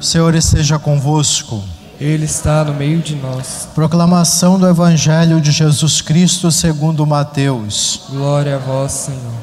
[0.00, 1.62] O Senhor esteja convosco.
[2.00, 3.68] Ele está no meio de nós.
[3.74, 8.04] Proclamação do Evangelho de Jesus Cristo segundo Mateus.
[8.08, 9.34] Glória a vós, Senhor.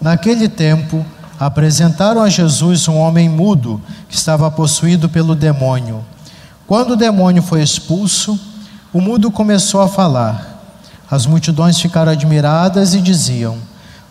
[0.00, 1.04] Naquele tempo,
[1.38, 3.78] apresentaram a Jesus um homem mudo
[4.08, 6.02] que estava possuído pelo demônio.
[6.66, 8.40] Quando o demônio foi expulso,
[8.94, 10.58] o mudo começou a falar.
[11.10, 13.58] As multidões ficaram admiradas e diziam: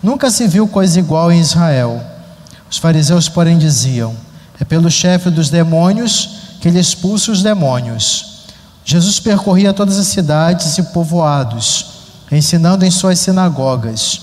[0.04, 2.04] Nunca se viu coisa igual em Israel.
[2.70, 4.16] Os fariseus, porém, diziam:
[4.60, 6.30] É pelo chefe dos demônios
[6.62, 8.36] que ele expulsa os demônios.
[8.84, 11.86] Jesus percorria todas as cidades e povoados,
[12.32, 14.22] ensinando em suas sinagogas,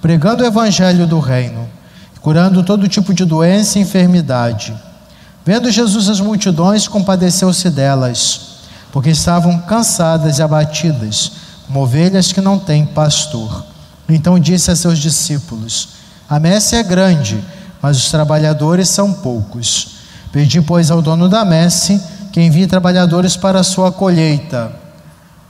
[0.00, 1.68] pregando o evangelho do reino,
[2.20, 4.74] curando todo tipo de doença e enfermidade.
[5.44, 8.40] Vendo Jesus as multidões, compadeceu-se delas,
[8.92, 11.32] porque estavam cansadas e abatidas,
[11.66, 13.64] como ovelhas que não têm pastor.
[14.08, 15.88] Então disse a seus discípulos:
[16.28, 17.42] A messe é grande,
[17.82, 19.96] mas os trabalhadores são poucos.
[20.30, 22.00] Pedi, pois, ao dono da messe
[22.32, 24.72] que envie trabalhadores para a sua colheita.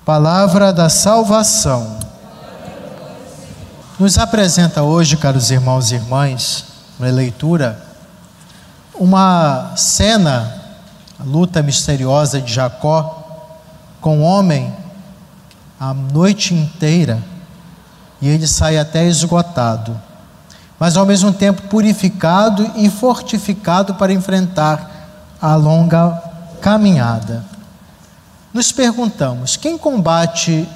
[0.04, 1.98] Palavra da salvação.
[3.98, 6.64] Nos apresenta hoje, caros irmãos e irmãs,
[6.98, 7.80] na leitura,
[8.94, 10.52] uma cena,
[11.20, 13.22] a luta misteriosa de Jacó
[14.00, 14.74] com o homem
[15.78, 17.20] a noite inteira
[18.20, 20.00] e ele sai até esgotado,
[20.82, 26.20] mas ao mesmo tempo purificado e fortificado para enfrentar a longa
[26.60, 27.44] caminhada.
[28.52, 30.68] Nos perguntamos: quem combate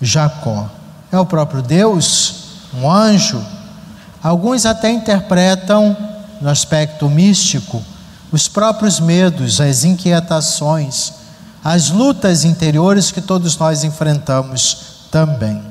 [0.00, 0.68] Jacó?
[1.12, 2.64] É o próprio Deus?
[2.74, 3.40] Um anjo?
[4.20, 5.96] Alguns até interpretam,
[6.40, 7.80] no aspecto místico,
[8.32, 11.12] os próprios medos, as inquietações,
[11.62, 15.62] as lutas interiores que todos nós enfrentamos também.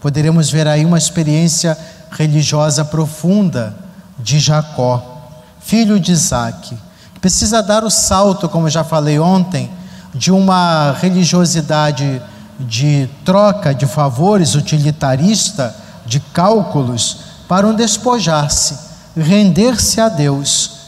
[0.00, 1.78] Poderemos ver aí uma experiência
[2.10, 3.74] religiosa profunda
[4.18, 5.02] de Jacó,
[5.60, 6.76] filho de Isaac,
[7.20, 9.70] precisa dar o salto, como já falei ontem,
[10.14, 12.20] de uma religiosidade
[12.58, 15.74] de troca de favores utilitarista,
[16.04, 17.18] de cálculos,
[17.48, 18.78] para um despojar-se,
[19.16, 20.78] render-se a Deus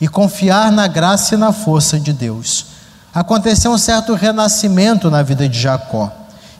[0.00, 2.66] e confiar na graça e na força de Deus.
[3.14, 6.10] Aconteceu um certo renascimento na vida de Jacó.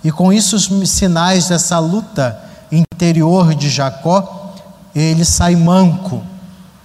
[0.04, 2.38] E com isso, os sinais dessa luta
[2.72, 4.54] interior de Jacó,
[4.94, 6.24] ele sai manco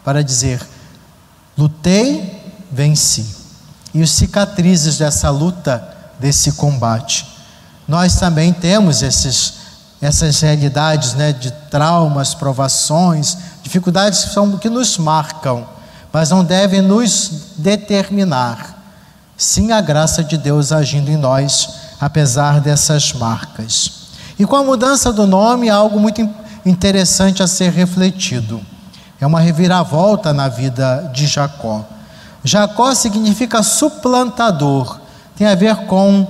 [0.04, 0.62] para dizer:
[1.58, 3.26] lutei, venci.
[3.94, 7.26] E os cicatrizes dessa luta, desse combate.
[7.88, 9.54] Nós também temos esses,
[10.02, 15.66] essas realidades né, de traumas, provações, dificuldades que, são, que nos marcam,
[16.12, 18.76] mas não devem nos determinar.
[19.38, 21.70] Sim, a graça de Deus agindo em nós
[22.00, 23.97] apesar dessas marcas.
[24.40, 26.28] E com a mudança do nome, há algo muito
[26.66, 28.62] interessante a ser refletido.
[29.20, 31.84] É uma reviravolta na vida de Jacó.
[32.44, 35.00] Jacó significa suplantador,
[35.36, 36.28] tem a ver com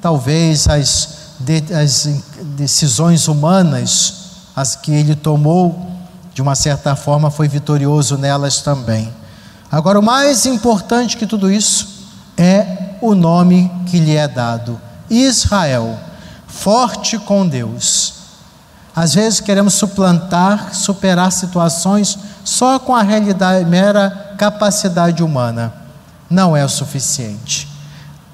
[0.00, 2.08] talvez as, de, as
[2.56, 4.14] decisões humanas,
[4.54, 5.90] as que ele tomou,
[6.32, 9.12] de uma certa forma foi vitorioso nelas também.
[9.72, 11.88] Agora, o mais importante que tudo isso
[12.36, 14.80] é o nome que lhe é dado.
[15.10, 15.98] Israel,
[16.56, 18.14] forte com Deus.
[18.94, 25.72] Às vezes queremos suplantar, superar situações só com a realidade, mera capacidade humana.
[26.30, 27.68] Não é o suficiente.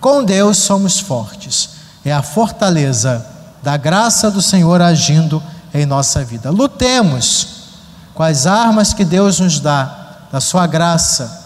[0.00, 1.70] Com Deus somos fortes.
[2.04, 3.26] É a fortaleza
[3.62, 5.42] da graça do Senhor agindo
[5.74, 6.50] em nossa vida.
[6.50, 7.48] Lutemos
[8.14, 11.44] com as armas que Deus nos dá, da Sua graça,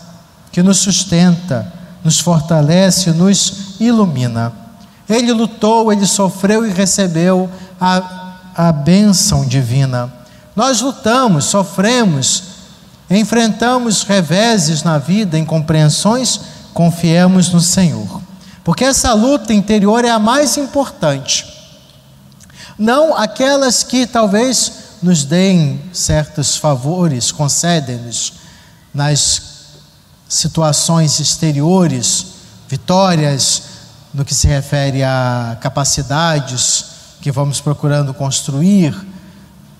[0.53, 1.73] que nos sustenta,
[2.05, 4.66] nos fortalece, nos ilumina.
[5.09, 7.49] Ele lutou, ele sofreu e recebeu
[7.81, 10.12] a, a bênção divina.
[10.55, 12.43] Nós lutamos, sofremos,
[13.11, 16.41] enfrentamos reveses na vida, incompreensões,
[16.72, 18.21] confiemos no Senhor.
[18.65, 21.47] Porque essa luta interior é a mais importante.
[22.78, 24.72] Não aquelas que talvez
[25.03, 28.33] nos deem certos favores, concedem-nos
[28.93, 29.43] nas
[30.28, 32.27] situações exteriores,
[32.69, 33.63] vitórias,
[34.16, 36.86] no que se refere a capacidades
[37.21, 38.97] que vamos procurando construir,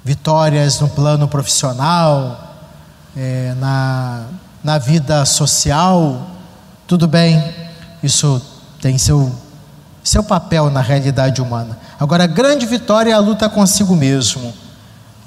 [0.04, 2.54] vitórias no plano profissional,
[3.16, 4.26] é, na,
[4.62, 6.26] na vida social,
[6.86, 7.42] tudo bem,
[8.02, 8.42] isso
[8.78, 9.34] tem seu,
[10.04, 11.78] seu papel na realidade humana.
[11.98, 14.52] Agora, a grande vitória é a luta consigo mesmo,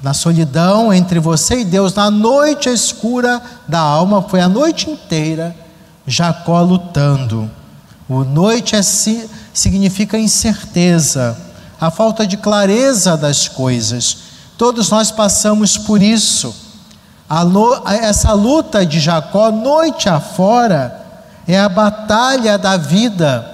[0.00, 5.52] na solidão entre você e Deus, na noite escura da alma, foi a noite inteira
[6.06, 7.50] Jacó lutando
[8.10, 11.36] o noite é, significa incerteza,
[11.80, 14.16] a falta de clareza das coisas.
[14.58, 16.52] Todos nós passamos por isso.
[17.86, 21.06] essa luta de Jacó, noite afora,
[21.46, 23.46] é a batalha da vida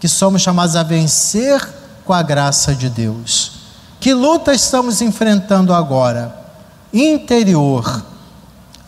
[0.00, 1.64] que somos chamados a vencer
[2.04, 3.52] com a graça de Deus.
[4.00, 6.34] Que luta estamos enfrentando agora?
[6.92, 8.04] Interior.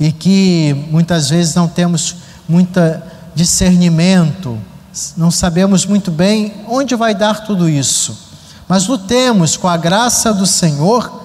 [0.00, 2.16] E que muitas vezes não temos
[2.48, 2.80] muito
[3.32, 4.58] discernimento,
[5.16, 8.16] não sabemos muito bem onde vai dar tudo isso.
[8.68, 11.22] Mas lutemos com a graça do Senhor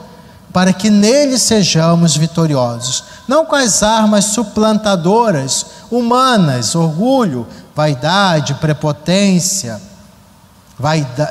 [0.52, 3.04] para que nele sejamos vitoriosos.
[3.28, 9.80] Não com as armas suplantadoras, humanas, orgulho, vaidade, prepotência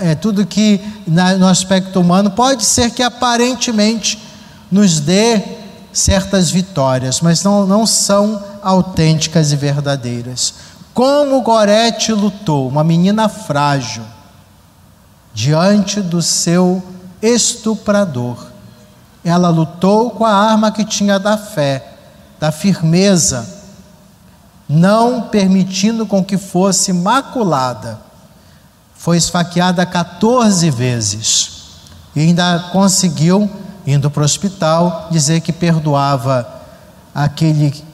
[0.03, 4.23] é tudo que na, no aspecto humano pode ser que aparentemente
[4.71, 5.43] nos dê
[5.91, 10.55] certas vitórias, mas não, não são autênticas e verdadeiras.
[10.99, 14.03] Como Gorete lutou, uma menina frágil,
[15.33, 16.83] diante do seu
[17.23, 18.49] estuprador.
[19.25, 21.87] Ela lutou com a arma que tinha da fé,
[22.41, 23.49] da firmeza,
[24.69, 28.01] não permitindo com que fosse maculada
[28.97, 31.51] foi esfaqueada 14 vezes
[32.17, 33.49] e ainda conseguiu,
[33.87, 36.45] indo para o hospital, dizer que perdoava
[37.15, 37.85] aquele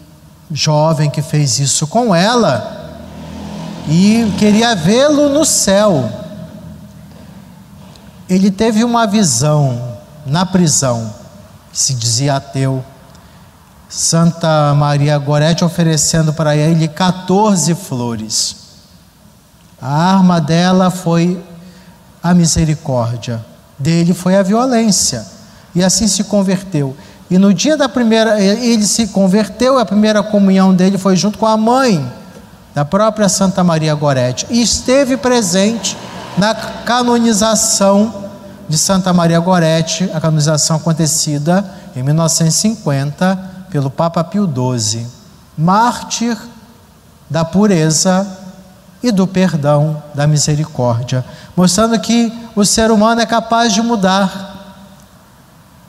[0.51, 2.84] jovem que fez isso com ela
[3.87, 6.11] e queria vê-lo no céu.
[8.29, 11.13] Ele teve uma visão na prisão,
[11.73, 12.85] se dizia ateu.
[13.89, 18.57] Santa Maria Gorete oferecendo para ele 14 flores.
[19.81, 21.41] A arma dela foi
[22.23, 23.45] a misericórdia,
[23.79, 25.25] dele foi a violência.
[25.75, 26.97] E assim se converteu.
[27.31, 31.47] E no dia da primeira, ele se converteu, a primeira comunhão dele foi junto com
[31.47, 32.11] a mãe
[32.75, 34.47] da própria Santa Maria Gorete.
[34.51, 35.97] E esteve presente
[36.37, 38.25] na canonização
[38.69, 45.07] de Santa Maria Gorete, a canonização acontecida em 1950 pelo Papa Pio XII.
[45.57, 46.37] Mártir
[47.31, 48.27] da pureza
[49.03, 51.25] e do perdão, da misericórdia,
[51.55, 54.53] mostrando que o ser humano é capaz de mudar,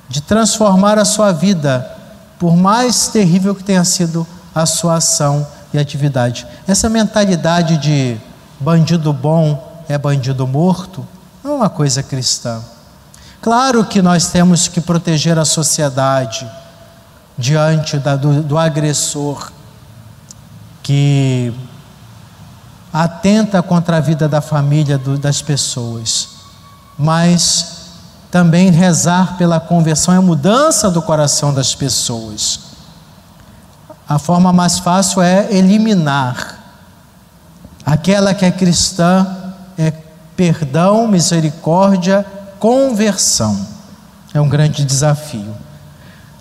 [0.08, 1.90] de transformar a sua vida,
[2.38, 6.48] por mais terrível que tenha sido a sua ação e atividade.
[6.68, 8.18] Essa mentalidade de
[8.60, 11.06] bandido bom é bandido morto
[11.46, 12.60] não é uma coisa cristã.
[13.40, 16.50] Claro que nós temos que proteger a sociedade
[17.38, 19.52] diante da, do, do agressor
[20.82, 21.54] que
[22.92, 26.30] atenta contra a vida da família, do, das pessoas,
[26.98, 27.92] mas
[28.32, 32.60] também rezar pela conversão e a mudança do coração das pessoas.
[34.08, 36.60] A forma mais fácil é eliminar.
[37.86, 39.26] Aquela que é cristã
[39.78, 39.92] é
[40.36, 42.26] perdão, misericórdia,
[42.60, 43.58] conversão.
[44.34, 45.56] É um grande desafio.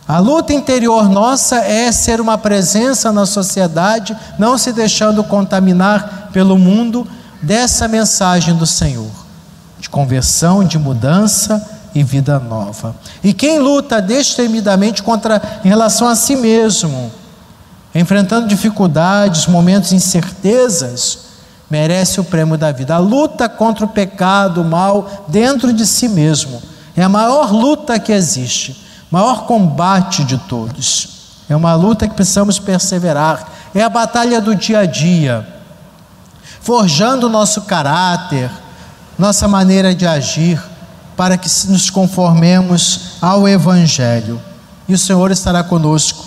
[0.07, 6.59] A luta interior nossa é ser uma presença na sociedade, não se deixando contaminar pelo
[6.59, 7.07] mundo
[7.41, 9.11] dessa mensagem do Senhor,
[9.79, 12.95] de conversão, de mudança e vida nova.
[13.23, 17.11] E quem luta destemidamente contra em relação a si mesmo,
[17.95, 21.19] enfrentando dificuldades, momentos incertezas,
[21.71, 22.95] merece o prêmio da vida.
[22.95, 26.63] A luta contra o pecado, o mal dentro de si mesmo
[26.97, 31.09] é a maior luta que existe maior combate de todos.
[31.49, 33.49] É uma luta que precisamos perseverar.
[33.73, 35.47] É a batalha do dia a dia,
[36.61, 38.51] forjando o nosso caráter,
[39.17, 40.61] nossa maneira de agir,
[41.17, 44.43] para que nos conformemos ao Evangelho.
[44.89, 46.25] E o Senhor estará conosco,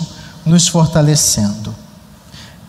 [0.48, 1.74] nos fortalecendo.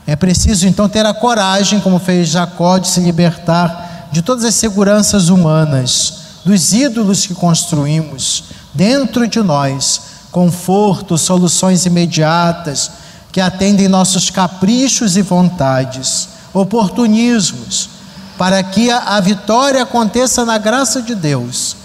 [0.06, 4.56] É preciso então ter a coragem, como fez Jacó, de se libertar de todas as
[4.56, 12.92] seguranças humanas, dos ídolos que construímos dentro de nós conforto, soluções imediatas
[13.32, 17.90] que atendem nossos caprichos e vontades, oportunismos,
[18.38, 21.76] para que a, vitória aconteça na graça de Deus.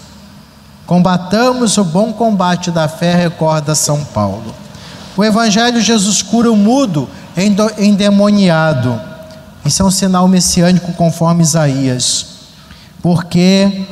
[0.85, 4.64] Combatamos o bom combate da fé, recorda São Paulo.
[5.17, 7.09] O Evangelho Jesus cura o mudo
[7.77, 8.99] endemoniado.
[9.65, 12.27] Isso é um sinal messiânico conforme Isaías.
[13.01, 13.85] Porque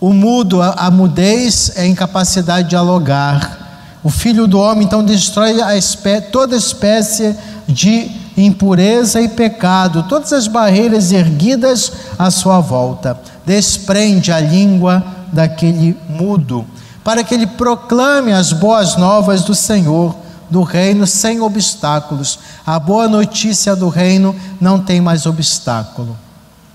[0.00, 3.98] o mudo, a, a mudez é a incapacidade de dialogar.
[4.02, 7.36] O filho do homem então destrói a espé toda espécie
[7.68, 13.18] de impureza e pecado, todas as barreiras erguidas à sua volta.
[13.46, 16.64] Desprende a língua daquele mudo,
[17.04, 20.14] para que ele proclame as boas novas do Senhor,
[20.52, 22.38] do reino sem obstáculos.
[22.64, 26.14] A boa notícia do reino não tem mais obstáculo.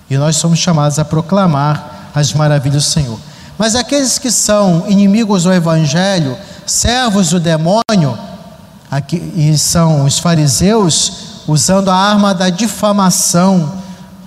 [0.09, 3.19] E nós somos chamados a proclamar as maravilhas do Senhor.
[3.55, 8.17] Mas aqueles que são inimigos do evangelho, servos do demônio,
[8.89, 13.73] aqui, e são os fariseus, usando a arma da difamação,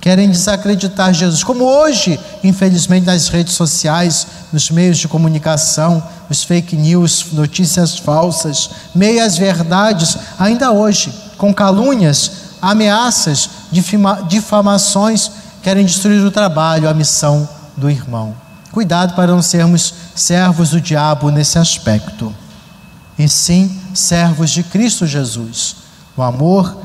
[0.01, 1.43] querem desacreditar Jesus.
[1.43, 8.71] Como hoje, infelizmente, nas redes sociais, nos meios de comunicação, os fake news, notícias falsas,
[8.95, 12.31] meias verdades, ainda hoje, com calúnias,
[12.63, 18.35] ameaças, difama, difamações, querem destruir o trabalho, a missão do irmão.
[18.71, 22.33] Cuidado para não sermos servos do diabo nesse aspecto,
[23.19, 25.77] e sim servos de Cristo Jesus,
[26.17, 26.77] no amor,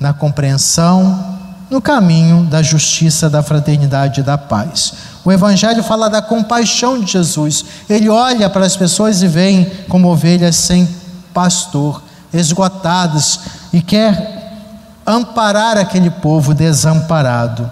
[0.00, 1.36] na compreensão,
[1.70, 4.94] no caminho da justiça, da fraternidade e da paz.
[5.26, 7.64] O Evangelho fala da compaixão de Jesus.
[7.90, 10.88] Ele olha para as pessoas e vem como ovelhas sem
[11.34, 12.00] pastor,
[12.32, 13.40] esgotadas,
[13.72, 14.54] e quer
[15.04, 17.68] amparar aquele povo desamparado.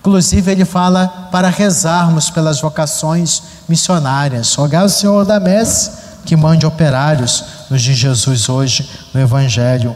[0.00, 4.52] Inclusive, ele fala para rezarmos pelas vocações missionárias.
[4.56, 5.92] Rogar o Senhor da messe
[6.24, 9.94] que mande operários, nos diz Jesus hoje no Evangelho.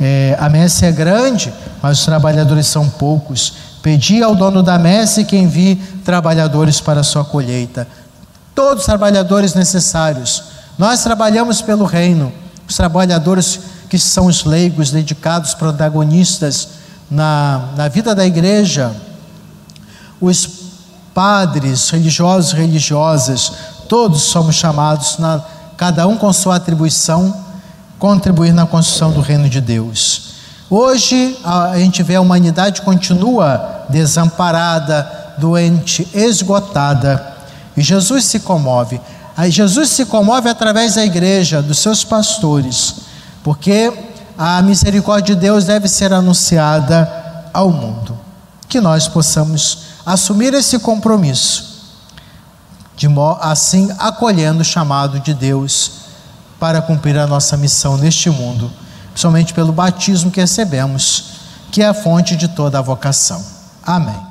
[0.00, 1.52] É, a messe é grande,
[1.82, 3.52] mas os trabalhadores são poucos.
[3.82, 7.88] Pedi ao dono da messe que envie trabalhadores para a sua colheita.
[8.54, 10.42] Todos os trabalhadores necessários.
[10.78, 12.32] Nós trabalhamos pelo reino.
[12.68, 16.68] Os trabalhadores que são os leigos, dedicados, protagonistas
[17.10, 18.94] na, na vida da igreja,
[20.20, 20.48] os
[21.12, 23.52] padres, religiosos, religiosas,
[23.88, 25.42] todos somos chamados, na,
[25.76, 27.34] cada um com sua atribuição,
[27.98, 30.39] contribuir na construção do reino de Deus.
[30.70, 37.34] Hoje a gente vê a humanidade continua desamparada, doente, esgotada,
[37.76, 39.00] e Jesus se comove.
[39.36, 42.94] Aí Jesus se comove através da igreja, dos seus pastores,
[43.42, 43.92] porque
[44.38, 48.16] a misericórdia de Deus deve ser anunciada ao mundo.
[48.68, 51.68] Que nós possamos assumir esse compromisso,
[52.96, 53.08] de
[53.40, 55.92] assim acolhendo o chamado de Deus
[56.60, 58.70] para cumprir a nossa missão neste mundo,
[59.20, 61.32] principalmente pelo batismo que recebemos,
[61.70, 63.44] que é a fonte de toda a vocação.
[63.82, 64.29] Amém.